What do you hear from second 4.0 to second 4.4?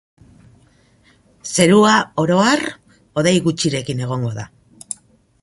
egongo